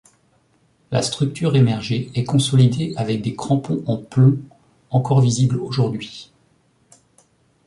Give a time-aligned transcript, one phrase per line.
[0.89, 4.39] La structure émergée est consolidée avec des crampons en plomb
[4.89, 6.31] encore visibles aujourd'hui.